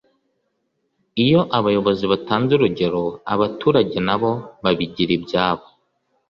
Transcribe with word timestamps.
(…)iyo 1.23 1.41
abayobozi 1.57 2.03
batanze 2.11 2.51
urugero 2.57 3.03
abaturage 3.33 3.97
na 4.07 4.15
bo 4.21 4.31
babigira 4.63 5.11
ibyabo 5.17 5.65